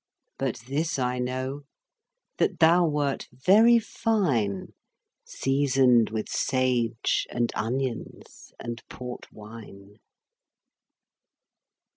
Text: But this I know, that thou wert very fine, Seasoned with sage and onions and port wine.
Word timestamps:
But 0.39 0.63
this 0.67 0.97
I 0.97 1.19
know, 1.19 1.61
that 2.39 2.57
thou 2.57 2.87
wert 2.87 3.27
very 3.31 3.77
fine, 3.77 4.73
Seasoned 5.25 6.09
with 6.09 6.27
sage 6.27 7.27
and 7.29 7.51
onions 7.53 8.51
and 8.59 8.81
port 8.89 9.31
wine. 9.31 9.99